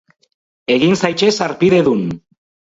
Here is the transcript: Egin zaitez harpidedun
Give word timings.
Egin 0.77 0.97
zaitez 1.03 1.31
harpidedun 1.47 2.05